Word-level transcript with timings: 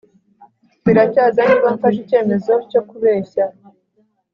Biracyaza 0.85 1.39
niba 1.49 1.67
mfashe 1.75 1.99
icyemezo 2.03 2.53
cyo 2.69 2.81
kubeshya 2.89 3.45